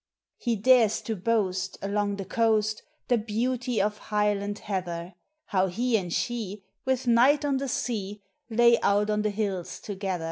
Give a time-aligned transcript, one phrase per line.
[0.39, 5.13] He dares to boast, along the coast, The beauty of Highland Heather,—
[5.53, 10.19] How he and she, with night on the sea, Lay out on the hills together.